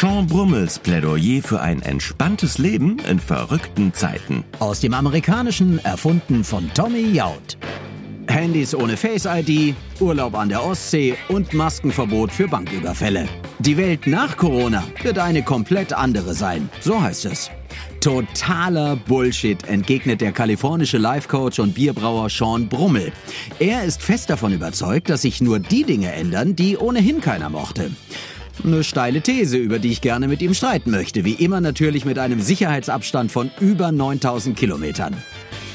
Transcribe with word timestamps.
Sean 0.00 0.26
Brummels 0.26 0.80
Plädoyer 0.80 1.40
für 1.40 1.60
ein 1.60 1.80
entspanntes 1.80 2.58
Leben 2.58 2.98
in 3.08 3.20
verrückten 3.20 3.94
Zeiten. 3.94 4.42
Aus 4.58 4.80
dem 4.80 4.92
Amerikanischen 4.92 5.82
erfunden 5.84 6.42
von 6.42 6.68
Tommy 6.74 7.12
Jaud. 7.12 7.56
Handys 8.26 8.74
ohne 8.74 8.96
Face-ID, 8.96 9.76
Urlaub 10.00 10.34
an 10.34 10.48
der 10.48 10.64
Ostsee 10.64 11.14
und 11.28 11.54
Maskenverbot 11.54 12.32
für 12.32 12.48
Banküberfälle. 12.48 13.28
Die 13.60 13.76
Welt 13.76 14.08
nach 14.08 14.36
Corona 14.36 14.82
wird 15.02 15.18
eine 15.18 15.44
komplett 15.44 15.92
andere 15.92 16.34
sein, 16.34 16.68
so 16.80 17.00
heißt 17.00 17.26
es. 17.26 17.50
Totaler 18.00 18.96
Bullshit, 18.96 19.64
entgegnet 19.68 20.20
der 20.20 20.32
kalifornische 20.32 20.98
Life-Coach 20.98 21.60
und 21.60 21.74
Bierbrauer 21.74 22.28
Sean 22.28 22.68
Brummel. 22.68 23.12
Er 23.60 23.84
ist 23.84 24.02
fest 24.02 24.28
davon 24.28 24.52
überzeugt, 24.52 25.08
dass 25.08 25.22
sich 25.22 25.40
nur 25.40 25.60
die 25.60 25.84
Dinge 25.84 26.12
ändern, 26.12 26.56
die 26.56 26.76
ohnehin 26.76 27.20
keiner 27.20 27.48
mochte. 27.48 27.92
Eine 28.62 28.84
steile 28.84 29.20
These, 29.20 29.56
über 29.56 29.78
die 29.78 29.90
ich 29.90 30.00
gerne 30.00 30.28
mit 30.28 30.40
ihm 30.42 30.54
streiten 30.54 30.90
möchte. 30.90 31.24
Wie 31.24 31.32
immer 31.32 31.60
natürlich 31.60 32.04
mit 32.04 32.18
einem 32.18 32.40
Sicherheitsabstand 32.40 33.32
von 33.32 33.50
über 33.60 33.90
9000 33.90 34.56
Kilometern. 34.56 35.16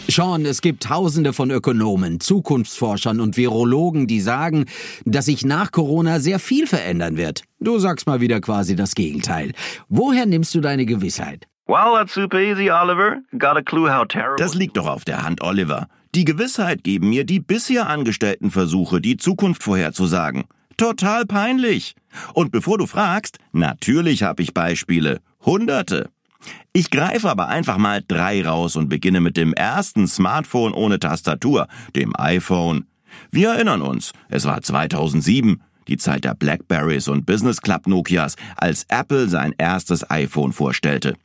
Sean, 0.08 0.46
es 0.46 0.62
gibt 0.62 0.84
tausende 0.84 1.34
von 1.34 1.52
Ökonomen, 1.52 2.20
Zukunftsforschern 2.20 3.20
und 3.20 3.38
Virologen, 3.38 4.08
die 4.08 4.22
sagen, 4.22 4.66
dass 5.06 5.26
sich 5.26 5.46
nach 5.46 5.72
Corona 5.72 6.20
sehr 6.20 6.40
viel 6.40 6.66
verändern 6.66 7.16
wird. 7.16 7.44
Du 7.60 7.78
sagst 7.78 8.08
mal 8.08 8.20
wieder 8.20 8.42
quasi 8.42 8.76
das 8.76 8.96
Gegenteil. 8.96 9.52
Woher 9.88 10.26
nimmst 10.26 10.56
du 10.56 10.62
deine 10.62 10.88
Gewissheit? 10.88 11.46
Well, 11.68 11.94
that's 11.94 12.16
super 12.16 12.40
easy, 12.40 12.72
Oliver. 12.72 13.18
Got 13.38 13.58
a 13.58 13.62
clue 13.62 13.96
how 13.96 14.04
terrible. 14.04 14.38
Das 14.38 14.56
liegt 14.56 14.78
doch 14.78 14.88
auf 14.88 15.06
der 15.06 15.22
Hand, 15.22 15.44
Oliver. 15.44 15.88
Die 16.16 16.26
Gewissheit 16.26 16.84
geben 16.84 17.10
mir 17.10 17.24
die 17.24 17.40
bisher 17.40 17.88
angestellten 17.88 18.50
Versuche, 18.50 19.02
die 19.02 19.18
Zukunft 19.18 19.62
vorherzusagen. 19.62 20.46
Total 20.80 21.26
peinlich. 21.26 21.94
Und 22.34 22.54
bevor 22.54 22.78
du 22.78 22.88
fragst, 22.88 23.38
natürlich 23.52 24.24
habe 24.24 24.42
ich 24.42 24.54
Beispiele. 24.54 25.20
Hunderte. 25.46 26.10
Ich 26.72 26.90
greife 26.90 27.30
aber 27.30 27.50
einfach 27.50 27.78
mal 27.78 28.02
drei 28.08 28.46
raus 28.48 28.78
und 28.78 28.88
beginne 28.88 29.20
mit 29.20 29.36
dem 29.36 29.54
ersten 29.54 30.08
Smartphone 30.08 30.74
ohne 30.74 30.98
Tastatur, 30.98 31.68
dem 31.98 32.14
iPhone. 32.18 32.86
Wir 33.30 33.50
erinnern 33.50 33.82
uns, 33.82 34.14
es 34.30 34.46
war 34.46 34.62
2007, 34.62 35.62
die 35.90 35.98
Zeit 35.98 36.24
der 36.24 36.34
Blackberries 36.34 37.10
und 37.10 37.26
Business 37.26 37.60
Club 37.60 37.86
Nokias, 37.86 38.38
als 38.56 38.86
Apple 38.88 39.28
sein 39.28 39.54
erstes 39.58 40.10
iPhone 40.10 40.54
vorstellte. 40.54 41.16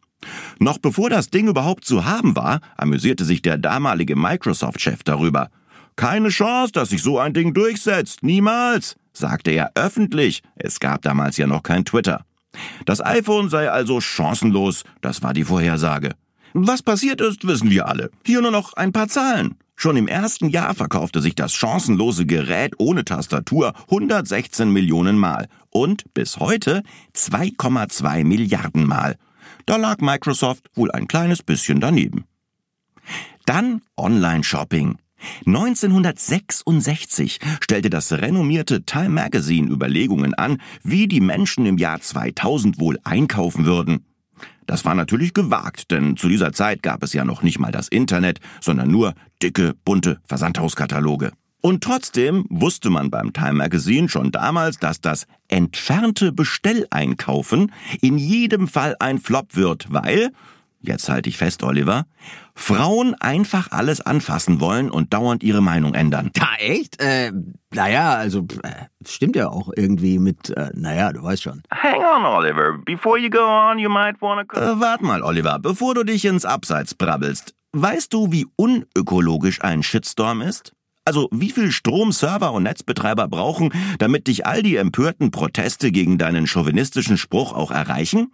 Noch 0.59 0.79
bevor 0.79 1.11
das 1.11 1.31
Ding 1.31 1.47
überhaupt 1.47 1.85
zu 1.85 2.05
haben 2.05 2.35
war, 2.35 2.59
amüsierte 2.77 3.25
sich 3.25 3.41
der 3.41 3.59
damalige 3.59 4.17
Microsoft-Chef 4.17 5.05
darüber. 5.05 5.49
Keine 5.97 6.29
Chance, 6.29 6.73
dass 6.73 6.91
sich 6.91 7.03
so 7.03 7.19
ein 7.19 7.35
Ding 7.35 7.55
durchsetzt, 7.55 8.23
niemals, 8.23 8.97
sagte 9.13 9.51
er 9.53 9.73
öffentlich. 9.75 10.43
Es 10.57 10.81
gab 10.81 11.03
damals 11.03 11.37
ja 11.37 11.47
noch 11.47 11.63
kein 11.63 11.85
Twitter. 11.85 12.25
Das 12.85 13.05
iPhone 13.05 13.49
sei 13.49 13.71
also 13.71 14.01
chancenlos, 14.01 14.85
das 15.01 15.23
war 15.23 15.35
die 15.35 15.45
Vorhersage. 15.45 16.11
Was 16.53 16.83
passiert 16.83 17.21
ist, 17.21 17.47
wissen 17.47 17.71
wir 17.71 17.89
alle. 17.89 18.11
Hier 18.25 18.41
nur 18.41 18.53
noch 18.53 18.75
ein 18.75 18.93
paar 18.93 19.09
Zahlen. 19.09 19.57
Schon 19.77 19.97
im 19.97 20.07
ersten 20.07 20.49
Jahr 20.49 20.75
verkaufte 20.75 21.21
sich 21.21 21.35
das 21.35 21.53
chancenlose 21.53 22.27
Gerät 22.27 22.75
ohne 22.79 23.05
Tastatur 23.05 23.73
116 23.91 24.71
Millionen 24.71 25.19
Mal 25.19 25.49
und 25.71 26.05
bis 26.15 26.39
heute 26.39 26.85
2,2 27.17 28.25
Milliarden 28.25 28.87
Mal. 28.87 29.17
Da 29.67 29.77
lag 29.77 29.99
Microsoft 29.99 30.71
wohl 30.75 30.93
ein 30.93 31.09
kleines 31.09 31.43
bisschen 31.43 31.81
daneben. 31.81 32.25
Dann 33.47 33.83
Online-Shopping. 33.97 34.99
1966 35.47 37.41
stellte 37.61 37.91
das 37.91 38.13
renommierte 38.13 38.85
Time 38.85 39.11
Magazine 39.11 39.71
Überlegungen 39.71 40.35
an, 40.35 40.59
wie 40.83 41.09
die 41.09 41.21
Menschen 41.21 41.67
im 41.67 41.79
Jahr 41.79 42.01
2000 42.01 42.79
wohl 42.79 42.99
einkaufen 43.05 43.67
würden. 43.67 44.05
Das 44.67 44.85
war 44.85 44.95
natürlich 44.95 45.35
gewagt, 45.35 45.91
denn 45.91 46.17
zu 46.17 46.29
dieser 46.29 46.53
Zeit 46.53 46.83
gab 46.83 47.03
es 47.03 47.13
ja 47.13 47.25
noch 47.25 47.43
nicht 47.43 47.59
mal 47.59 47.73
das 47.73 47.89
Internet, 47.89 48.41
sondern 48.61 48.91
nur 48.91 49.15
dicke, 49.43 49.75
bunte 49.85 50.21
Versandhauskataloge. 50.25 51.33
Und 51.61 51.83
trotzdem 51.83 52.45
wusste 52.51 52.91
man 52.91 53.11
beim 53.11 53.33
Time 53.33 53.55
Magazine 53.55 54.11
schon 54.11 54.31
damals, 54.31 54.77
dass 54.79 55.01
das 55.01 55.27
entfernte 55.49 56.31
Bestelleinkaufen 56.31 57.73
in 58.03 58.19
jedem 58.19 58.69
Fall 58.69 58.97
ein 58.99 59.19
Flop 59.19 59.57
wird, 59.57 59.87
weil, 59.91 60.31
jetzt 60.87 61.09
halte 61.09 61.29
ich 61.29 61.37
fest, 61.37 61.63
Oliver, 61.63 62.07
Frauen 62.55 63.15
einfach 63.15 63.71
alles 63.73 64.01
anfassen 64.01 64.61
wollen 64.61 64.91
und 64.91 65.13
dauernd 65.13 65.43
ihre 65.43 65.61
Meinung 65.61 65.95
ändern. 65.95 66.31
Da 66.35 66.55
echt? 66.59 67.01
Äh, 67.01 67.33
naja, 67.73 68.15
also 68.15 68.47
äh, 68.63 68.87
stimmt 69.07 69.37
ja 69.37 69.49
auch 69.49 69.71
irgendwie 69.75 70.19
mit, 70.19 70.51
äh, 70.51 70.71
naja, 70.75 71.13
du 71.13 71.23
weißt 71.23 71.43
schon. 71.43 71.63
Hang 71.73 72.01
on, 72.01 72.25
Oliver. 72.25 72.79
Before 72.85 73.19
you 73.19 73.31
go 73.31 73.41
on, 73.41 73.79
you 73.79 73.91
might 73.91 74.21
wanna... 74.21 74.43
Äh, 74.53 74.81
wart 74.81 75.03
mal, 75.03 75.23
Oliver, 75.23 75.59
bevor 75.59 75.95
du 75.95 76.05
dich 76.05 76.25
ins 76.25 76.45
Abseits 76.45 76.95
brabbelst. 76.95 77.55
Weißt 77.73 78.13
du, 78.13 78.31
wie 78.31 78.47
unökologisch 78.57 79.63
ein 79.63 79.83
Shitstorm 79.83 80.43
ist? 80.43 80.73
Also 81.05 81.29
wie 81.33 81.51
viel 81.51 81.71
Strom 81.71 82.13
Server 82.13 82.53
und 82.53 82.63
Netzbetreiber 82.63 83.29
brauchen, 83.29 83.73
damit 83.99 84.27
dich 84.27 84.47
all 84.47 84.63
die 84.63 84.77
empörten 84.77 85.31
Proteste 85.31 85.93
gegen 85.93 86.17
deinen 86.17 86.47
chauvinistischen 86.47 87.19
Spruch 87.19 87.53
auch 87.53 87.71
erreichen? 87.71 88.33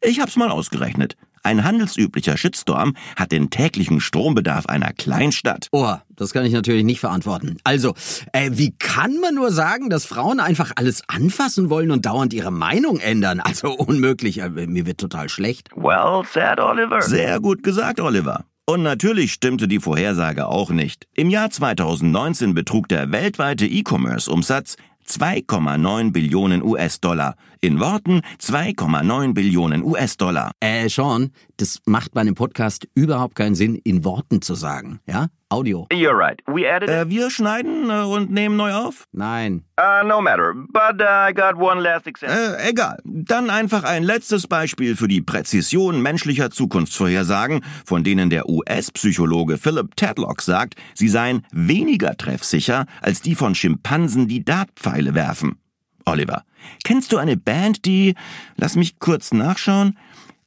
Ich 0.00 0.20
hab's 0.20 0.36
mal 0.36 0.50
ausgerechnet. 0.50 1.16
Ein 1.42 1.64
handelsüblicher 1.64 2.36
Shitstorm 2.36 2.94
hat 3.16 3.32
den 3.32 3.50
täglichen 3.50 4.00
Strombedarf 4.00 4.66
einer 4.66 4.92
Kleinstadt. 4.92 5.68
Oh, 5.72 5.94
das 6.10 6.32
kann 6.32 6.44
ich 6.44 6.52
natürlich 6.52 6.84
nicht 6.84 7.00
verantworten. 7.00 7.56
Also, 7.64 7.94
äh, 8.32 8.50
wie 8.52 8.72
kann 8.78 9.18
man 9.20 9.34
nur 9.34 9.50
sagen, 9.50 9.90
dass 9.90 10.04
Frauen 10.04 10.38
einfach 10.38 10.72
alles 10.76 11.02
anfassen 11.08 11.68
wollen 11.68 11.90
und 11.90 12.06
dauernd 12.06 12.32
ihre 12.32 12.52
Meinung 12.52 13.00
ändern? 13.00 13.40
Also 13.40 13.72
unmöglich. 13.72 14.38
Äh, 14.38 14.50
mir 14.50 14.86
wird 14.86 14.98
total 14.98 15.28
schlecht. 15.28 15.70
Well 15.74 16.22
said, 16.32 16.60
Oliver. 16.60 17.02
Sehr 17.02 17.40
gut 17.40 17.62
gesagt, 17.62 18.00
Oliver. 18.00 18.44
Und 18.64 18.84
natürlich 18.84 19.32
stimmte 19.32 19.66
die 19.66 19.80
Vorhersage 19.80 20.46
auch 20.46 20.70
nicht. 20.70 21.08
Im 21.14 21.28
Jahr 21.28 21.50
2019 21.50 22.54
betrug 22.54 22.88
der 22.88 23.10
weltweite 23.10 23.66
E-Commerce-Umsatz 23.66 24.76
2,9 25.08 26.12
Billionen 26.12 26.62
US-Dollar. 26.62 27.34
In 27.64 27.78
Worten 27.78 28.22
2,9 28.40 29.34
Billionen 29.34 29.84
US-Dollar. 29.84 30.50
Äh, 30.58 30.88
Sean, 30.88 31.30
das 31.58 31.78
macht 31.86 32.12
bei 32.12 32.20
einem 32.20 32.34
Podcast 32.34 32.88
überhaupt 32.96 33.36
keinen 33.36 33.54
Sinn, 33.54 33.76
in 33.76 34.04
Worten 34.04 34.42
zu 34.42 34.56
sagen, 34.56 34.98
ja? 35.06 35.28
Audio. 35.48 35.86
You're 35.92 36.18
right. 36.18 36.40
We 36.46 36.68
added. 36.68 36.88
Äh, 36.88 37.08
wir 37.08 37.30
schneiden 37.30 37.88
äh, 37.88 38.02
und 38.02 38.32
nehmen 38.32 38.56
neu 38.56 38.72
auf? 38.72 39.04
Nein. 39.12 39.62
Uh, 39.78 40.04
no 40.04 40.20
matter. 40.20 40.54
But 40.54 41.00
uh, 41.00 41.28
I 41.28 41.32
got 41.32 41.54
one 41.54 41.80
last 41.80 42.08
example. 42.08 42.58
Äh, 42.58 42.70
egal. 42.70 42.98
Dann 43.04 43.48
einfach 43.48 43.84
ein 43.84 44.02
letztes 44.02 44.48
Beispiel 44.48 44.96
für 44.96 45.06
die 45.06 45.22
Präzision 45.22 46.02
menschlicher 46.02 46.50
Zukunftsvorhersagen, 46.50 47.64
von 47.84 48.02
denen 48.02 48.28
der 48.28 48.48
US-Psychologe 48.48 49.56
Philip 49.56 49.94
Tadlock 49.94 50.42
sagt, 50.42 50.74
sie 50.94 51.08
seien 51.08 51.46
weniger 51.52 52.16
treffsicher 52.16 52.86
als 53.00 53.22
die 53.22 53.36
von 53.36 53.54
Schimpansen, 53.54 54.26
die 54.26 54.44
Dartpfeile 54.44 55.14
werfen. 55.14 55.61
Oliver, 56.04 56.44
kennst 56.84 57.12
du 57.12 57.18
eine 57.18 57.36
Band, 57.36 57.84
die, 57.84 58.14
lass 58.56 58.76
mich 58.76 58.98
kurz 58.98 59.32
nachschauen, 59.32 59.98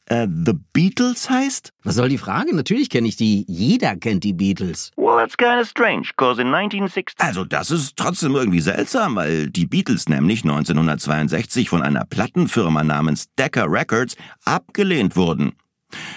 äh, 0.07 0.27
The 0.27 0.53
Beatles 0.73 1.29
heißt? 1.29 1.71
Was 1.83 1.95
soll 1.95 2.09
die 2.09 2.17
Frage? 2.17 2.55
Natürlich 2.55 2.89
kenne 2.89 3.07
ich 3.07 3.15
die. 3.15 3.45
Jeder 3.47 3.95
kennt 3.95 4.23
die 4.23 4.33
Beatles. 4.33 4.91
Well, 4.97 5.17
that's 5.17 5.35
kind 5.35 5.59
of 5.59 5.67
strange, 5.67 6.09
cause 6.15 6.41
in 6.41 6.53
1960... 6.53 7.15
Also 7.19 7.43
das 7.43 7.71
ist 7.71 7.97
trotzdem 7.97 8.35
irgendwie 8.35 8.61
seltsam, 8.61 9.15
weil 9.15 9.49
die 9.49 9.65
Beatles 9.65 10.07
nämlich 10.07 10.43
1962 10.43 11.69
von 11.69 11.81
einer 11.81 12.05
Plattenfirma 12.05 12.83
namens 12.83 13.27
Decca 13.37 13.63
Records 13.63 14.15
abgelehnt 14.43 15.15
wurden. 15.15 15.53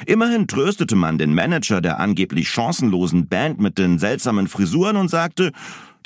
Immerhin 0.07 0.49
tröstete 0.49 0.97
man 0.97 1.19
den 1.19 1.35
Manager 1.35 1.81
der 1.81 2.01
angeblich 2.01 2.49
chancenlosen 2.49 3.29
Band 3.29 3.61
mit 3.61 3.79
den 3.79 3.99
seltsamen 3.99 4.49
Frisuren 4.49 4.97
und 4.97 5.09
sagte, 5.09 5.53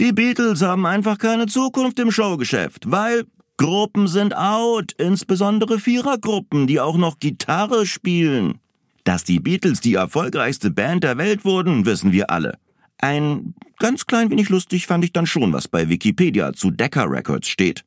die 0.02 0.12
Beatles 0.12 0.62
haben 0.62 0.84
einfach 0.84 1.16
keine 1.16 1.46
Zukunft 1.46 1.96
im 2.00 2.10
Showgeschäft, 2.10 2.90
weil 2.90 3.22
Gruppen 3.56 4.08
sind 4.08 4.36
out, 4.36 4.90
insbesondere 4.98 5.78
Vierergruppen, 5.78 6.66
die 6.66 6.80
auch 6.80 6.96
noch 6.96 7.20
Gitarre 7.20 7.86
spielen. 7.86 8.58
Dass 9.04 9.22
die 9.22 9.38
Beatles 9.38 9.80
die 9.80 9.94
erfolgreichste 9.94 10.72
Band 10.72 11.04
der 11.04 11.18
Welt 11.18 11.44
wurden, 11.44 11.86
wissen 11.86 12.10
wir 12.10 12.30
alle. 12.30 12.58
Ein 12.98 13.54
ganz 13.78 14.04
klein 14.06 14.28
wenig 14.28 14.48
lustig 14.48 14.88
fand 14.88 15.04
ich 15.04 15.12
dann 15.12 15.26
schon, 15.26 15.52
was 15.52 15.68
bei 15.68 15.88
Wikipedia 15.88 16.52
zu 16.52 16.72
Decca 16.72 17.04
Records 17.04 17.46
steht. 17.46 17.84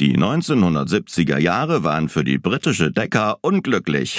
Die 0.00 0.16
1970er 0.16 1.38
Jahre 1.38 1.84
waren 1.84 2.08
für 2.08 2.24
die 2.24 2.38
britische 2.38 2.90
Decca 2.90 3.36
unglücklich. 3.42 4.18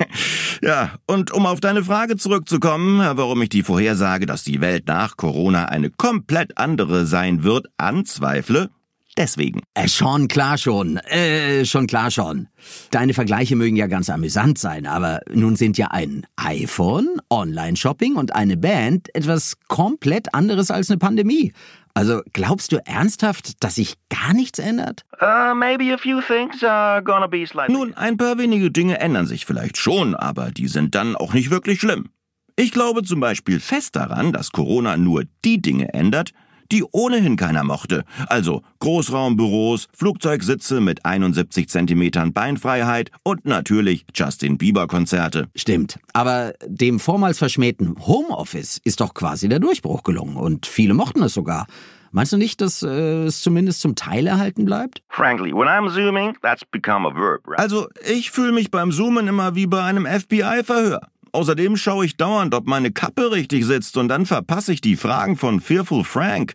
ja, 0.62 0.92
und 1.06 1.30
um 1.30 1.44
auf 1.44 1.60
deine 1.60 1.84
Frage 1.84 2.16
zurückzukommen, 2.16 3.00
warum 3.18 3.42
ich 3.42 3.50
die 3.50 3.62
Vorhersage, 3.62 4.24
dass 4.24 4.44
die 4.44 4.62
Welt 4.62 4.88
nach 4.88 5.18
Corona 5.18 5.66
eine 5.66 5.90
komplett 5.90 6.56
andere 6.56 7.04
sein 7.04 7.42
wird, 7.42 7.66
anzweifle, 7.76 8.70
deswegen. 9.18 9.60
Äh, 9.74 9.88
schon 9.88 10.26
klar 10.26 10.56
schon. 10.56 10.96
Äh, 10.96 11.66
schon 11.66 11.86
klar 11.86 12.10
schon. 12.10 12.48
Deine 12.90 13.12
Vergleiche 13.12 13.56
mögen 13.56 13.76
ja 13.76 13.88
ganz 13.88 14.08
amüsant 14.08 14.56
sein, 14.58 14.86
aber 14.86 15.20
nun 15.30 15.56
sind 15.56 15.76
ja 15.76 15.88
ein 15.88 16.26
iPhone, 16.36 17.20
Online-Shopping 17.28 18.16
und 18.16 18.34
eine 18.34 18.56
Band 18.56 19.14
etwas 19.14 19.58
komplett 19.68 20.34
anderes 20.34 20.70
als 20.70 20.90
eine 20.90 20.98
Pandemie. 20.98 21.52
Also 21.94 22.22
glaubst 22.32 22.72
du 22.72 22.78
ernsthaft, 22.86 23.62
dass 23.62 23.74
sich 23.74 23.96
gar 24.08 24.32
nichts 24.32 24.58
ändert? 24.58 25.04
Uh, 25.20 25.54
maybe 25.54 25.92
a 25.92 25.98
few 25.98 26.20
things 26.20 26.62
are 26.62 27.02
gonna 27.02 27.26
be 27.26 27.46
slightly. 27.46 27.74
Nun, 27.74 27.94
ein 27.94 28.16
paar 28.16 28.38
wenige 28.38 28.70
Dinge 28.70 29.00
ändern 29.00 29.26
sich 29.26 29.44
vielleicht 29.44 29.76
schon, 29.76 30.14
aber 30.14 30.50
die 30.50 30.68
sind 30.68 30.94
dann 30.94 31.16
auch 31.16 31.32
nicht 31.32 31.50
wirklich 31.50 31.80
schlimm. 31.80 32.10
Ich 32.56 32.72
glaube 32.72 33.02
zum 33.02 33.20
Beispiel 33.20 33.60
fest 33.60 33.96
daran, 33.96 34.32
dass 34.32 34.50
Corona 34.52 34.96
nur 34.96 35.24
die 35.44 35.62
Dinge 35.62 35.92
ändert, 35.94 36.32
die 36.72 36.84
ohnehin 36.84 37.36
keiner 37.36 37.64
mochte. 37.64 38.04
Also 38.26 38.62
Großraumbüros, 38.80 39.88
Flugzeugsitze 39.94 40.80
mit 40.80 41.04
71 41.04 41.68
Zentimetern 41.68 42.32
Beinfreiheit 42.32 43.10
und 43.22 43.44
natürlich 43.44 44.06
Justin 44.14 44.58
Bieber 44.58 44.86
Konzerte. 44.86 45.48
Stimmt. 45.54 45.98
Aber 46.12 46.54
dem 46.66 47.00
vormals 47.00 47.38
verschmähten 47.38 47.96
Homeoffice 48.06 48.80
ist 48.84 49.00
doch 49.00 49.14
quasi 49.14 49.48
der 49.48 49.58
Durchbruch 49.58 50.02
gelungen 50.02 50.36
und 50.36 50.66
viele 50.66 50.94
mochten 50.94 51.22
es 51.22 51.34
sogar. 51.34 51.66
Meinst 52.12 52.32
du 52.32 52.36
nicht, 52.36 52.60
dass 52.60 52.82
äh, 52.82 53.24
es 53.24 53.40
zumindest 53.40 53.80
zum 53.80 53.94
Teil 53.94 54.26
erhalten 54.26 54.64
bleibt? 54.64 55.02
Frankly, 55.10 55.52
when 55.52 55.68
I'm 55.68 55.88
zooming, 55.90 56.36
that's 56.42 56.64
become 56.64 57.06
a 57.06 57.14
verb, 57.14 57.46
right? 57.46 57.58
Also, 57.58 57.86
ich 58.04 58.32
fühle 58.32 58.50
mich 58.50 58.72
beim 58.72 58.90
Zoomen 58.90 59.28
immer 59.28 59.54
wie 59.54 59.68
bei 59.68 59.82
einem 59.84 60.06
FBI-Verhör. 60.06 61.02
Außerdem 61.32 61.76
schaue 61.76 62.04
ich 62.04 62.16
dauernd, 62.16 62.54
ob 62.54 62.66
meine 62.66 62.90
Kappe 62.90 63.30
richtig 63.30 63.64
sitzt 63.64 63.96
und 63.96 64.08
dann 64.08 64.26
verpasse 64.26 64.72
ich 64.72 64.80
die 64.80 64.96
Fragen 64.96 65.36
von 65.36 65.60
Fearful 65.60 66.04
Frank. 66.04 66.54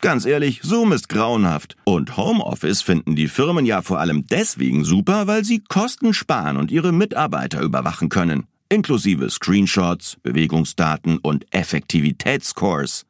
Ganz 0.00 0.26
ehrlich, 0.26 0.60
Zoom 0.62 0.92
ist 0.92 1.08
grauenhaft. 1.08 1.76
Und 1.84 2.16
Homeoffice 2.16 2.82
finden 2.82 3.16
die 3.16 3.28
Firmen 3.28 3.64
ja 3.64 3.80
vor 3.80 4.00
allem 4.00 4.26
deswegen 4.26 4.84
super, 4.84 5.26
weil 5.26 5.44
sie 5.44 5.60
Kosten 5.60 6.12
sparen 6.12 6.56
und 6.56 6.70
ihre 6.70 6.92
Mitarbeiter 6.92 7.62
überwachen 7.62 8.10
können. 8.10 8.46
Inklusive 8.68 9.30
Screenshots, 9.30 10.16
Bewegungsdaten 10.22 11.18
und 11.18 11.46
Effektivitätsscores. 11.52 13.06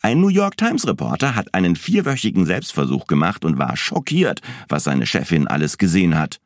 Ein 0.00 0.20
New 0.20 0.28
York 0.28 0.56
Times 0.56 0.86
Reporter 0.86 1.34
hat 1.34 1.54
einen 1.54 1.74
vierwöchigen 1.74 2.46
Selbstversuch 2.46 3.06
gemacht 3.06 3.44
und 3.44 3.58
war 3.58 3.76
schockiert, 3.76 4.40
was 4.68 4.84
seine 4.84 5.06
Chefin 5.06 5.48
alles 5.48 5.78
gesehen 5.78 6.16
hat. 6.16 6.38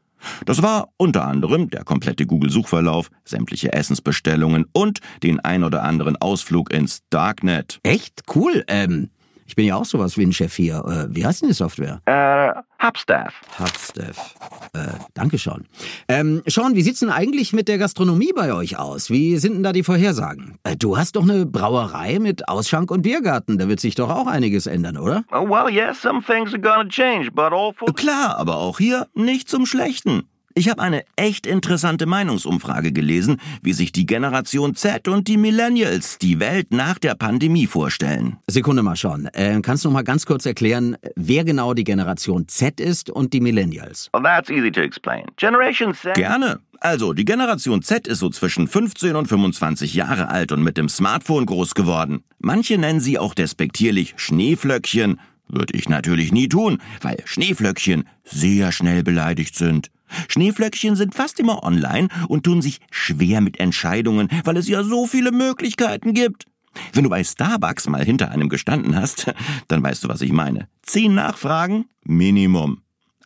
Das 0.45 0.63
war 0.63 0.89
unter 0.97 1.27
anderem 1.27 1.71
der 1.71 1.85
komplette 1.85 2.27
Google-Suchverlauf, 2.27 3.11
sämtliche 3.25 3.73
Essensbestellungen 3.73 4.67
und 4.73 5.01
den 5.23 5.41
ein 5.41 5.65
oder 5.65 5.83
anderen 5.83 6.17
Ausflug 6.17 6.73
ins 6.73 7.01
Darknet. 7.11 7.81
Echt? 7.83 8.23
Cool. 8.35 8.65
Ähm, 8.69 9.11
ich 9.47 9.55
bin 9.55 9.67
ja 9.67 9.77
auch 9.77 9.85
sowas 9.85 10.17
wie 10.17 10.25
ein 10.25 10.33
Chef 10.33 10.55
hier. 10.55 10.83
Äh, 10.87 11.15
wie 11.15 11.25
heißt 11.25 11.43
denn 11.43 11.49
die 11.49 11.55
Software? 11.55 12.01
Uh, 12.09 12.61
Hubstaff. 12.85 13.35
Hubstaff. 13.59 14.35
Äh, 14.75 14.99
danke, 15.15 15.39
Sean. 15.39 15.67
Ähm, 16.09 16.43
Sean, 16.47 16.75
wie 16.75 16.83
sieht's 16.83 17.01
denn 17.01 17.11
eigentlich 17.11 17.53
mit 17.53 17.69
der 17.69 17.79
Gastronomie 17.79 18.33
bei 18.35 18.53
euch 18.53 18.79
aus? 18.79 19.11
Wie 19.11 19.37
sind 19.39 19.55
denn 19.55 19.63
da 19.63 19.73
die 19.73 19.83
Vorhersagen? 19.83 20.59
Äh, 20.65 20.77
du 20.77 20.97
hast 20.97 21.17
doch 21.17 21.23
eine 21.23 21.47
Brauerei 21.47 22.19
mit 22.19 22.49
Ausschank 22.49 22.91
und 22.91 23.03
Biergarten. 23.03 23.59
Da 23.59 23.69
wird 23.69 23.81
sich 23.81 23.95
doch 23.95 24.11
auch 24.11 24.27
einiges 24.27 24.67
ändern, 24.67 24.97
oder? 24.97 25.25
Oh, 25.33 25.49
well, 25.49 25.73
yes, 25.73 26.01
some 26.01 26.23
things 26.23 26.53
are 26.53 26.61
gonna 26.61 26.89
change, 26.89 27.31
but 27.31 27.53
all 27.53 27.73
for 27.73 27.93
Klar, 27.95 28.37
aber 28.39 28.57
auch 28.57 28.79
hier 28.79 29.07
nicht 29.15 29.49
zum 29.49 29.67
Schlechten. 29.67 30.25
Ich 30.55 30.69
habe 30.69 30.83
eine 30.83 31.05
echt 31.17 31.47
interessante 31.47 32.05
Meinungsumfrage 32.05 32.93
gelesen, 32.93 33.41
wie 33.63 33.73
sich 33.73 33.91
die 33.91 34.05
Generation 34.05 34.75
Z 34.75 35.09
und 35.09 35.27
die 35.27 35.39
Millennials 35.39 36.19
die 36.19 36.41
Welt 36.41 36.73
nach 36.73 36.99
der 36.99 37.15
Pandemie 37.15 37.67
vorstellen. 37.67 38.37
Sekunde 38.49 38.83
mal, 38.83 38.97
Sean. 38.97 39.27
Äh, 39.33 39.61
kannst 39.63 39.85
du 39.85 39.89
noch 39.89 39.95
mal 39.95 40.03
ganz 40.03 40.27
kurz 40.27 40.45
erklären, 40.45 40.97
wer 41.17 41.45
genau 41.45 41.73
die 41.73 41.85
Generation 41.85 42.49
Z 42.49 42.81
ist 42.81 43.09
und 43.09 43.33
die 43.33 43.41
Millennials? 43.41 44.11
Well, 44.13 44.23
that's 44.23 44.51
easy 44.51 44.71
to 44.71 44.81
explain. 44.81 45.25
Generation 45.37 45.95
Z. 45.95 46.15
Gerne. 46.15 46.61
Also, 46.81 47.15
die 47.15 47.25
Generation 47.25 47.81
Z 47.81 48.07
ist 48.07 48.19
so 48.19 48.29
zwischen 48.29 48.69
15 48.69 49.17
und 49.17 49.29
25 49.29 49.95
Jahre 49.95 50.29
alt 50.29 50.53
und 50.53 50.63
mit 50.63 50.77
dem 50.77 50.89
Smartphone 50.89 51.47
groß 51.47 51.75
geworden. 51.75 52.25
Manche 52.41 52.77
nennen 52.77 53.01
sie 53.01 53.19
auch 53.19 53.35
despektierlich 53.35 54.15
Schneeflöckchen. 54.17 55.19
Würde 55.49 55.75
ich 55.77 55.89
natürlich 55.89 56.33
nie 56.33 56.49
tun, 56.49 56.83
weil 57.01 57.23
Schneeflöckchen 57.25 58.09
sehr 58.25 58.73
schnell 58.73 59.03
beleidigt 59.03 59.55
sind. 59.55 59.91
Schneeflöckchen 60.29 60.97
sind 60.97 61.15
fast 61.15 61.41
immer 61.41 61.63
online 61.63 62.09
und 62.29 62.45
tun 62.45 62.63
sich 62.63 62.81
schwer 62.91 63.41
mit 63.41 63.61
Entscheidungen, 63.61 64.29
weil 64.45 64.57
es 64.57 64.69
ja 64.69 64.83
so 64.83 65.07
viele 65.07 65.33
Möglichkeiten 65.33 66.15
gibt. 66.15 66.47
Wenn 66.93 67.05
du 67.05 67.11
bei 67.11 67.23
Starbucks 67.23 67.89
mal 67.89 68.05
hinter 68.05 68.31
einem 68.31 68.49
gestanden 68.49 68.97
hast, 68.97 69.33
dann 69.69 69.83
weißt 69.83 70.05
du, 70.05 70.09
was 70.09 70.21
ich 70.23 70.33
meine. 70.33 70.69
Zehn 70.83 71.15
Nachfragen? 71.15 71.87
Minimum. 72.05 72.83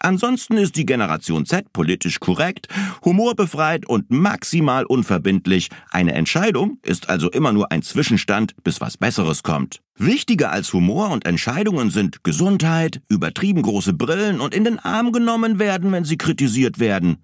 Ansonsten 0.07 0.57
ist 0.57 0.77
die 0.77 0.87
Generation 0.87 1.47
Z 1.47 1.73
politisch 1.73 2.21
korrekt, 2.21 2.69
humorbefreit 3.05 3.89
und 3.89 4.09
maximal 4.09 4.85
unverbindlich. 4.85 5.69
Eine 5.91 6.13
Entscheidung 6.13 6.79
ist 6.83 7.09
also 7.09 7.29
immer 7.29 7.53
nur 7.53 7.73
ein 7.73 7.83
Zwischenstand, 7.83 8.55
bis 8.63 8.81
was 8.81 8.99
Besseres 8.99 9.43
kommt. 9.43 9.81
Wichtiger 9.97 10.53
als 10.53 10.73
Humor 10.73 11.11
und 11.11 11.27
Entscheidungen 11.27 11.91
sind 11.91 12.23
Gesundheit, 12.23 13.01
übertrieben 13.09 13.63
große 13.63 13.95
Brillen 13.95 14.41
und 14.41 14.55
in 14.55 14.63
den 14.63 14.79
Arm 14.79 15.11
genommen 15.11 15.59
werden, 15.59 15.91
wenn 15.91 16.05
sie 16.05 16.19
kritisiert 16.19 16.79
werden. 16.79 17.17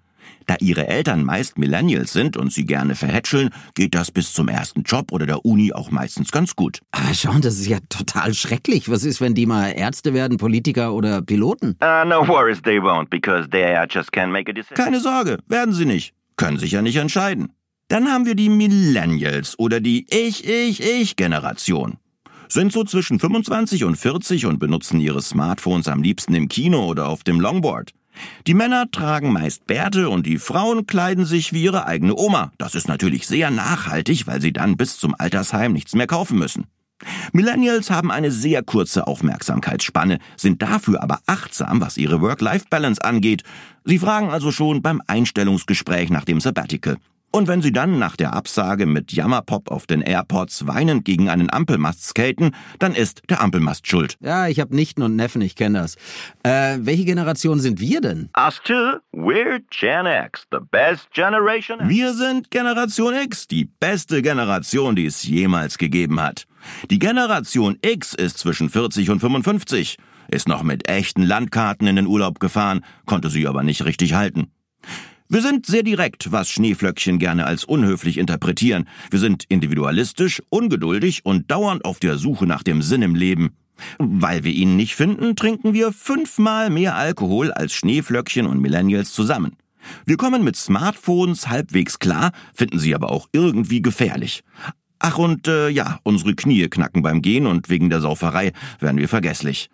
Da 0.45 0.55
ihre 0.59 0.87
Eltern 0.87 1.23
meist 1.23 1.57
Millennials 1.57 2.13
sind 2.13 2.37
und 2.37 2.51
sie 2.51 2.65
gerne 2.65 2.95
verhätscheln, 2.95 3.49
geht 3.75 3.95
das 3.95 4.11
bis 4.11 4.33
zum 4.33 4.47
ersten 4.47 4.83
Job 4.83 5.11
oder 5.11 5.25
der 5.25 5.45
Uni 5.45 5.73
auch 5.73 5.91
meistens 5.91 6.31
ganz 6.31 6.55
gut. 6.55 6.79
Aber 6.91 7.13
Sean, 7.13 7.41
das 7.41 7.55
ist 7.55 7.67
ja 7.67 7.79
total 7.89 8.33
schrecklich. 8.33 8.89
Was 8.89 9.03
ist, 9.03 9.21
wenn 9.21 9.33
die 9.33 9.45
mal 9.45 9.69
Ärzte 9.69 10.13
werden, 10.13 10.37
Politiker 10.37 10.93
oder 10.93 11.21
Piloten? 11.21 11.77
Uh, 11.81 12.05
no 12.05 12.27
worries, 12.27 12.61
they 12.61 12.79
won't, 12.79 13.09
because 13.09 13.49
they 13.49 13.75
uh, 13.75 13.85
just 13.89 14.11
can't 14.13 14.31
make 14.31 14.49
a 14.49 14.53
decision. 14.53 14.75
Keine 14.75 14.99
Sorge, 14.99 15.39
werden 15.47 15.73
sie 15.73 15.85
nicht. 15.85 16.13
Können 16.35 16.57
sich 16.57 16.71
ja 16.71 16.81
nicht 16.81 16.97
entscheiden. 16.97 17.53
Dann 17.87 18.07
haben 18.07 18.25
wir 18.25 18.35
die 18.35 18.49
Millennials 18.49 19.57
oder 19.59 19.79
die 19.79 20.07
Ich-Ich-Ich-Generation. 20.09 21.97
Sind 22.47 22.71
so 22.71 22.83
zwischen 22.83 23.19
25 23.19 23.83
und 23.83 23.95
40 23.95 24.45
und 24.45 24.59
benutzen 24.59 24.99
ihre 24.99 25.21
Smartphones 25.21 25.87
am 25.87 26.01
liebsten 26.01 26.33
im 26.33 26.49
Kino 26.49 26.85
oder 26.85 27.07
auf 27.07 27.23
dem 27.23 27.39
Longboard. 27.39 27.91
Die 28.47 28.53
Männer 28.53 28.89
tragen 28.91 29.31
meist 29.31 29.67
Bärte 29.67 30.09
und 30.09 30.25
die 30.25 30.37
Frauen 30.37 30.87
kleiden 30.87 31.25
sich 31.25 31.53
wie 31.53 31.63
ihre 31.63 31.85
eigene 31.85 32.15
Oma. 32.15 32.51
Das 32.57 32.75
ist 32.75 32.87
natürlich 32.87 33.27
sehr 33.27 33.51
nachhaltig, 33.51 34.27
weil 34.27 34.41
sie 34.41 34.53
dann 34.53 34.77
bis 34.77 34.97
zum 34.97 35.15
Altersheim 35.17 35.73
nichts 35.73 35.95
mehr 35.95 36.07
kaufen 36.07 36.37
müssen. 36.37 36.65
Millennials 37.31 37.89
haben 37.89 38.11
eine 38.11 38.31
sehr 38.31 38.63
kurze 38.63 39.07
Aufmerksamkeitsspanne, 39.07 40.19
sind 40.37 40.61
dafür 40.61 41.03
aber 41.03 41.19
achtsam, 41.25 41.81
was 41.81 41.97
ihre 41.97 42.21
Work-Life-Balance 42.21 43.03
angeht. 43.03 43.43
Sie 43.83 43.99
fragen 43.99 44.29
also 44.29 44.51
schon 44.51 44.81
beim 44.81 45.01
Einstellungsgespräch 45.07 46.09
nach 46.09 46.25
dem 46.25 46.39
Sabbatical. 46.39 46.97
Und 47.35 47.47
wenn 47.47 47.63
sie 47.63 47.71
dann 47.71 47.97
nach 47.97 48.15
der 48.15 48.33
Absage 48.33 48.85
mit 48.85 49.11
Jammerpop 49.11 49.71
auf 49.71 49.87
den 49.87 50.01
Airports 50.01 50.67
weinend 50.67 51.03
gegen 51.03 51.29
einen 51.29 51.51
Ampelmast 51.51 52.03
skaten, 52.05 52.53
dann 52.77 52.93
ist 52.93 53.23
der 53.27 53.41
Ampelmast 53.41 53.87
schuld. 53.87 54.17
Ja, 54.19 54.47
ich 54.47 54.59
habe 54.59 54.75
Nichten 54.75 55.01
und 55.01 55.15
Neffen, 55.15 55.41
ich 55.41 55.55
kenne 55.55 55.79
das. 55.79 55.95
Äh, 56.43 56.77
welche 56.81 57.05
Generation 57.05 57.59
sind 57.59 57.79
wir 57.79 58.01
denn? 58.01 58.29
Us 58.37 58.61
too, 58.63 58.99
we're 59.11 59.59
Gen 59.71 60.05
X, 60.05 60.45
the 60.51 60.59
best 60.69 61.11
generation. 61.11 61.79
Wir 61.89 62.13
sind 62.13 62.51
Generation 62.51 63.15
X, 63.15 63.47
die 63.47 63.65
beste 63.65 64.21
Generation, 64.21 64.95
die 64.95 65.07
es 65.07 65.23
jemals 65.23 65.79
gegeben 65.79 66.21
hat. 66.21 66.45
Die 66.91 66.99
Generation 66.99 67.79
X 67.81 68.13
ist 68.13 68.37
zwischen 68.37 68.69
40 68.69 69.09
und 69.09 69.21
55, 69.21 69.97
ist 70.27 70.47
noch 70.47 70.61
mit 70.61 70.87
echten 70.87 71.23
Landkarten 71.23 71.87
in 71.87 71.95
den 71.95 72.05
Urlaub 72.05 72.39
gefahren, 72.39 72.85
konnte 73.07 73.31
sie 73.31 73.47
aber 73.47 73.63
nicht 73.63 73.85
richtig 73.85 74.13
halten. 74.13 74.51
Wir 75.33 75.41
sind 75.41 75.65
sehr 75.65 75.81
direkt, 75.81 76.31
was 76.31 76.51
Schneeflöckchen 76.51 77.17
gerne 77.17 77.47
als 77.47 77.65
unhöflich 77.65 78.19
interpretieren. 78.19 78.87
Wir 79.09 79.17
sind 79.17 79.45
individualistisch, 79.49 80.43
ungeduldig 80.49 81.25
und 81.25 81.49
dauernd 81.49 81.85
auf 81.85 81.99
der 81.99 82.19
Suche 82.19 82.45
nach 82.45 82.61
dem 82.61 82.83
Sinn 82.83 83.01
im 83.01 83.15
Leben. 83.15 83.57
Weil 83.97 84.43
wir 84.43 84.51
ihn 84.51 84.75
nicht 84.75 84.93
finden, 84.93 85.35
trinken 85.35 85.73
wir 85.73 85.91
fünfmal 85.91 86.69
mehr 86.69 86.95
Alkohol 86.95 87.51
als 87.51 87.73
Schneeflöckchen 87.73 88.45
und 88.45 88.61
Millennials 88.61 89.11
zusammen. 89.11 89.57
Wir 90.05 90.17
kommen 90.17 90.43
mit 90.43 90.55
Smartphones 90.55 91.49
halbwegs 91.49 91.97
klar, 91.97 92.31
finden 92.53 92.77
sie 92.77 92.93
aber 92.93 93.11
auch 93.11 93.27
irgendwie 93.31 93.81
gefährlich. 93.81 94.43
Ach 94.99 95.17
und 95.17 95.47
äh, 95.47 95.67
ja, 95.69 95.97
unsere 96.03 96.35
Knie 96.35 96.67
knacken 96.67 97.01
beim 97.01 97.23
Gehen 97.23 97.47
und 97.47 97.69
wegen 97.69 97.89
der 97.89 98.01
Sauferei 98.01 98.51
werden 98.79 98.99
wir 98.99 99.09
vergesslich. 99.09 99.71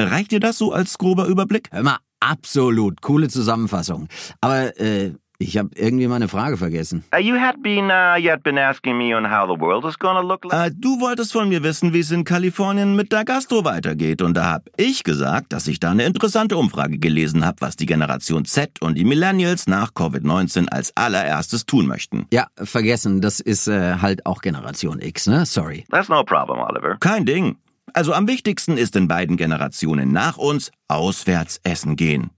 Reicht 0.00 0.30
dir 0.30 0.40
das 0.40 0.56
so 0.56 0.72
als 0.72 0.96
grober 0.96 1.26
Überblick? 1.26 1.68
Hör 1.70 1.82
mal, 1.82 1.98
absolut 2.22 3.00
coole 3.02 3.28
Zusammenfassung. 3.28 4.08
Aber 4.40 4.78
äh, 4.80 5.12
ich 5.42 5.58
habe 5.58 5.70
irgendwie 5.74 6.06
meine 6.06 6.28
Frage 6.28 6.56
vergessen. 6.56 7.04
Uh, 7.12 7.18
you 7.18 7.34
had 7.34 7.62
been 7.62 7.90
uh, 7.90 8.16
yet 8.16 8.42
been 8.44 8.56
asking 8.56 8.96
me 8.96 9.16
on 9.16 9.24
how 9.24 9.44
the 9.46 9.60
world 9.60 9.84
is 9.84 9.98
gonna 9.98 10.20
look 10.20 10.44
like. 10.44 10.68
Äh, 10.68 10.70
du 10.74 11.00
wolltest 11.00 11.32
von 11.32 11.48
mir 11.48 11.62
wissen, 11.64 11.92
wie 11.92 11.98
es 11.98 12.12
in 12.12 12.24
Kalifornien 12.24 12.94
mit 12.94 13.10
der 13.10 13.24
Gastro 13.24 13.64
weitergeht. 13.64 14.22
Und 14.22 14.36
da 14.36 14.50
hab 14.50 14.68
ich 14.76 15.02
gesagt, 15.02 15.52
dass 15.52 15.66
ich 15.66 15.80
da 15.80 15.90
eine 15.90 16.04
interessante 16.04 16.56
Umfrage 16.56 16.98
gelesen 16.98 17.44
habe, 17.44 17.56
was 17.60 17.76
die 17.76 17.86
Generation 17.86 18.44
Z 18.44 18.80
und 18.80 18.96
die 18.96 19.04
Millennials 19.04 19.66
nach 19.66 19.92
Covid-19 19.92 20.68
als 20.68 20.96
allererstes 20.96 21.66
tun 21.66 21.86
möchten. 21.86 22.26
Ja, 22.32 22.46
vergessen, 22.56 23.20
das 23.20 23.40
ist 23.40 23.66
äh, 23.66 23.96
halt 23.96 24.26
auch 24.26 24.42
Generation 24.42 25.00
X, 25.00 25.26
ne? 25.26 25.44
Sorry. 25.44 25.84
That's 25.90 26.08
no 26.08 26.22
problem, 26.22 26.58
Oliver. 26.60 26.98
Kein 27.00 27.26
Ding. 27.26 27.56
Also 27.92 28.12
am 28.14 28.28
wichtigsten 28.28 28.76
ist 28.76 28.96
in 28.96 29.08
beiden 29.08 29.36
Generationen 29.36 30.12
nach 30.12 30.38
uns 30.38 30.70
auswärts 30.88 31.60
essen 31.62 31.96
gehen. 31.96 32.30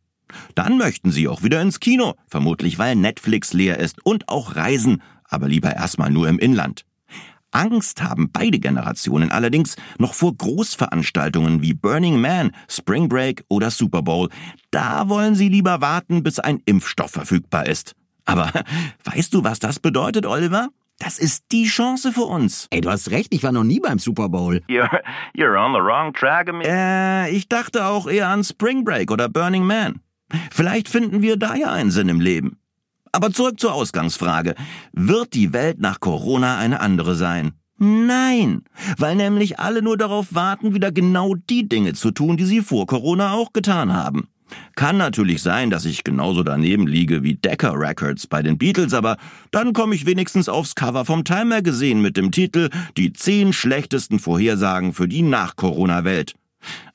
Dann 0.55 0.79
möchten 0.79 1.13
sie 1.13 1.29
auch 1.29 1.43
wieder 1.43 1.61
ins 1.61 1.81
Kino, 1.81 2.15
vermutlich 2.27 2.79
weil 2.79 2.97
Netflix 2.97 3.53
leer 3.53 3.79
ist 3.79 4.05
und 4.05 4.29
auch 4.29 4.57
reisen, 4.57 5.03
aber 5.25 5.49
lieber 5.49 5.75
erstmal 5.75 6.11
nur 6.11 6.29
im 6.29 6.39
Inland. 6.39 6.85
Angst 7.55 8.03
haben 8.03 8.31
beide 8.33 8.59
Generationen 8.59 9.31
allerdings 9.31 9.77
noch 9.99 10.15
vor 10.15 10.35
Großveranstaltungen 10.37 11.63
wie 11.63 11.73
Burning 11.73 12.21
Man, 12.21 12.51
Spring 12.69 13.09
Break 13.09 13.45
oder 13.49 13.71
Super 13.71 14.03
Bowl. 14.03 14.29
Da 14.73 15.09
wollen 15.09 15.37
sie 15.37 15.49
lieber 15.49 15.81
warten, 15.81 16.25
bis 16.25 16.41
ein 16.41 16.61
Impfstoff 16.65 17.13
verfügbar 17.13 17.67
ist. 17.67 17.95
Aber 18.25 18.51
weißt 19.05 19.33
du, 19.33 19.45
was 19.45 19.61
das 19.61 19.79
bedeutet, 19.79 20.27
Oliver? 20.27 20.71
Das 20.99 21.19
ist 21.19 21.47
die 21.51 21.67
Chance 21.67 22.13
für 22.13 22.23
uns. 22.23 22.69
Ey, 22.71 22.81
du 22.81 22.91
hast 22.91 23.11
recht, 23.11 23.35
ich 23.35 23.43
war 23.43 23.53
noch 23.53 23.65
nie 23.65 23.81
beim 23.81 23.99
Super 23.99 24.29
Bowl. 24.29 24.63
You're, 24.69 25.03
you're 25.37 25.59
on 25.59 25.73
the 25.73 25.81
wrong 25.81 26.13
track. 26.13 26.49
Äh, 26.65 27.31
ich 27.31 27.49
dachte 27.49 27.87
auch 27.87 28.07
eher 28.07 28.29
an 28.29 28.45
Spring 28.45 28.85
Break 28.85 29.11
oder 29.11 29.29
Burning 29.29 29.65
Man. 29.65 30.01
Vielleicht 30.51 30.89
finden 30.89 31.23
wir 31.23 31.37
da 31.37 31.55
ja 31.55 31.73
einen 31.73 31.91
Sinn 31.91 32.09
im 32.09 32.21
Leben. 32.21 32.59
Aber 33.13 33.31
zurück 33.31 33.61
zur 33.61 33.75
Ausgangsfrage. 33.75 34.55
Wird 34.93 35.35
die 35.35 35.53
Welt 35.53 35.79
nach 35.81 36.01
Corona 36.01 36.59
eine 36.59 36.81
andere 36.81 37.15
sein? 37.15 37.53
Nein, 37.79 38.63
weil 38.99 39.17
nämlich 39.17 39.59
alle 39.59 39.83
nur 39.83 39.97
darauf 39.97 40.35
warten, 40.35 40.75
wieder 40.75 40.93
genau 40.93 41.35
die 41.35 41.69
Dinge 41.69 41.93
zu 41.93 42.13
tun, 42.13 42.37
die 42.37 42.45
sie 42.45 42.61
vor 42.61 42.87
Corona 42.87 43.33
auch 43.33 43.53
getan 43.53 43.93
haben. 43.93 44.29
Kann 44.77 44.97
natürlich 44.97 45.43
sein, 45.43 45.71
dass 45.71 45.85
ich 45.85 46.05
genauso 46.05 46.43
daneben 46.43 46.87
liege 46.87 47.23
wie 47.23 47.35
Decca 47.35 47.71
Records 47.71 48.27
bei 48.27 48.43
den 48.43 48.59
Beatles, 48.59 48.93
aber 48.95 49.17
dann 49.51 49.73
komme 49.73 49.95
ich 49.95 50.07
wenigstens 50.07 50.49
aufs 50.49 50.75
Cover 50.75 51.05
vom 51.05 51.25
Time 51.25 51.47
Magazine 51.47 52.01
mit 52.01 52.17
dem 52.17 52.33
Titel 52.33 52.71
Die 52.97 53.13
zehn 53.13 53.53
schlechtesten 53.53 54.19
Vorhersagen 54.19 54.93
für 54.93 55.09
die 55.09 55.23
Nach-Corona-Welt. 55.23 56.35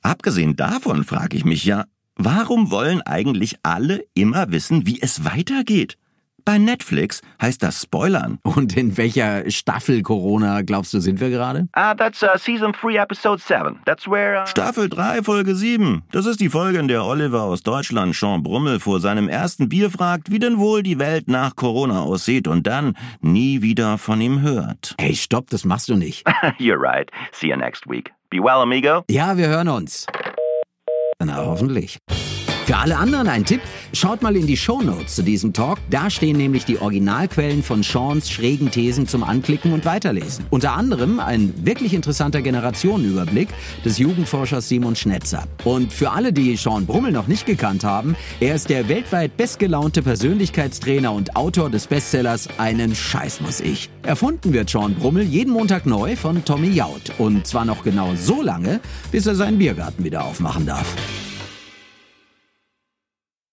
Abgesehen 0.02 0.56
davon 0.56 1.04
frage 1.04 1.36
ich 1.36 1.44
mich 1.44 1.64
ja, 1.64 1.84
warum 2.16 2.70
wollen 2.70 3.02
eigentlich 3.02 3.56
alle 3.62 4.04
immer 4.14 4.50
wissen, 4.52 4.86
wie 4.86 5.00
es 5.00 5.24
weitergeht? 5.24 5.96
Bei 6.44 6.58
Netflix 6.58 7.22
heißt 7.40 7.62
das 7.62 7.82
Spoilern. 7.82 8.38
Und 8.42 8.76
in 8.76 8.96
welcher 8.96 9.50
Staffel 9.50 10.02
Corona 10.02 10.62
glaubst 10.62 10.94
du, 10.94 11.00
sind 11.00 11.20
wir 11.20 11.30
gerade? 11.30 11.68
Ah, 11.72 11.94
that's 11.94 12.22
uh, 12.22 12.36
season 12.36 12.72
3, 12.72 12.96
episode 12.96 13.40
7. 13.42 13.80
That's 13.84 14.06
where. 14.06 14.42
Uh... 14.42 14.46
Staffel 14.46 14.88
3, 14.88 15.22
Folge 15.22 15.54
7. 15.54 16.02
Das 16.12 16.26
ist 16.26 16.40
die 16.40 16.48
Folge, 16.48 16.78
in 16.78 16.88
der 16.88 17.04
Oliver 17.04 17.42
aus 17.42 17.62
Deutschland 17.62 18.14
Sean 18.14 18.42
Brummel 18.42 18.80
vor 18.80 19.00
seinem 19.00 19.28
ersten 19.28 19.68
Bier 19.68 19.90
fragt, 19.90 20.30
wie 20.30 20.38
denn 20.38 20.58
wohl 20.58 20.82
die 20.82 20.98
Welt 20.98 21.28
nach 21.28 21.56
Corona 21.56 22.02
aussieht 22.02 22.48
und 22.48 22.66
dann 22.66 22.96
nie 23.20 23.62
wieder 23.62 23.98
von 23.98 24.20
ihm 24.20 24.40
hört. 24.40 24.94
Ey, 24.98 25.14
stopp, 25.14 25.50
das 25.50 25.64
machst 25.64 25.88
du 25.88 25.96
nicht. 25.96 26.26
You're 26.58 26.80
right. 26.80 27.10
See 27.32 27.48
you 27.48 27.56
next 27.56 27.88
week. 27.88 28.10
Be 28.30 28.38
well, 28.38 28.62
amigo. 28.62 29.04
Ja, 29.10 29.36
wir 29.36 29.48
hören 29.48 29.68
uns. 29.68 30.06
Na, 31.18 31.36
hoffentlich. 31.36 31.98
Für 32.70 32.76
alle 32.76 32.98
anderen 32.98 33.26
ein 33.26 33.44
Tipp, 33.44 33.60
schaut 33.92 34.22
mal 34.22 34.36
in 34.36 34.46
die 34.46 34.56
Shownotes 34.56 35.16
zu 35.16 35.24
diesem 35.24 35.52
Talk. 35.52 35.78
Da 35.90 36.08
stehen 36.08 36.36
nämlich 36.36 36.64
die 36.66 36.78
Originalquellen 36.78 37.64
von 37.64 37.82
Seans 37.82 38.30
schrägen 38.30 38.70
Thesen 38.70 39.08
zum 39.08 39.24
Anklicken 39.24 39.72
und 39.72 39.84
Weiterlesen. 39.84 40.44
Unter 40.50 40.74
anderem 40.74 41.18
ein 41.18 41.52
wirklich 41.64 41.94
interessanter 41.94 42.42
Generationenüberblick 42.42 43.48
des 43.84 43.98
Jugendforschers 43.98 44.68
Simon 44.68 44.94
Schnetzer. 44.94 45.48
Und 45.64 45.92
für 45.92 46.12
alle, 46.12 46.32
die 46.32 46.54
Sean 46.54 46.86
Brummel 46.86 47.10
noch 47.10 47.26
nicht 47.26 47.44
gekannt 47.44 47.82
haben, 47.82 48.14
er 48.38 48.54
ist 48.54 48.70
der 48.70 48.88
weltweit 48.88 49.36
bestgelaunte 49.36 50.02
Persönlichkeitstrainer 50.02 51.12
und 51.12 51.34
Autor 51.34 51.70
des 51.70 51.88
Bestsellers 51.88 52.48
Einen 52.58 52.94
Scheiß 52.94 53.40
muss 53.40 53.58
ich. 53.58 53.90
Erfunden 54.04 54.52
wird 54.52 54.70
Sean 54.70 54.94
Brummel 54.94 55.24
jeden 55.24 55.52
Montag 55.52 55.86
neu 55.86 56.14
von 56.14 56.44
Tommy 56.44 56.68
Jaud. 56.68 57.14
Und 57.18 57.48
zwar 57.48 57.64
noch 57.64 57.82
genau 57.82 58.14
so 58.14 58.42
lange, 58.42 58.78
bis 59.10 59.26
er 59.26 59.34
seinen 59.34 59.58
Biergarten 59.58 60.04
wieder 60.04 60.24
aufmachen 60.24 60.66
darf. 60.66 60.94